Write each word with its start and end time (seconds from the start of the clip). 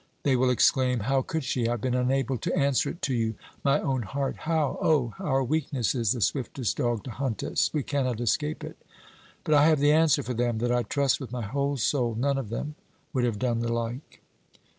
They 0.23 0.35
will 0.35 0.49
exclaim, 0.49 1.01
How 1.01 1.21
could 1.21 1.43
she! 1.43 1.67
I 1.67 1.73
have 1.73 1.81
been 1.81 1.93
unable 1.93 2.35
to 2.39 2.55
answer 2.57 2.89
it 2.89 3.03
to 3.03 3.13
you 3.13 3.35
my 3.63 3.79
own 3.79 4.01
heart. 4.01 4.35
How? 4.49 4.79
Oh! 4.81 5.13
our 5.19 5.43
weakness 5.43 5.93
is 5.93 6.11
the 6.13 6.21
swiftest 6.21 6.77
dog 6.77 7.03
to 7.03 7.11
hunt 7.11 7.43
us; 7.43 7.69
we 7.71 7.83
cannot 7.83 8.19
escape 8.19 8.63
it. 8.63 8.83
But 9.43 9.53
I 9.53 9.67
have 9.67 9.79
the 9.79 9.91
answer 9.93 10.23
for 10.23 10.33
them, 10.33 10.57
that 10.57 10.71
I 10.71 10.81
trust 10.81 11.19
with 11.19 11.31
my 11.31 11.43
whole 11.43 11.77
soul 11.77 12.15
none 12.17 12.39
of 12.39 12.49
them 12.49 12.73
would 13.13 13.25
have 13.25 13.37
done 13.37 13.59
the 13.59 13.71
like.' 13.71 14.23